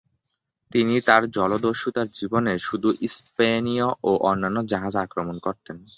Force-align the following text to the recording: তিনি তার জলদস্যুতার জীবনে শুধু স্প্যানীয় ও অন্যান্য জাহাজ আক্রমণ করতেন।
তিনি 0.71 0.95
তার 1.01 1.21
জলদস্যুতার 1.29 2.07
জীবনে 2.11 2.53
শুধু 2.59 2.89
স্প্যানীয় 3.07 3.87
ও 4.03 4.11
অন্যান্য 4.21 4.57
জাহাজ 4.63 4.93
আক্রমণ 4.95 5.35
করতেন। 5.39 5.77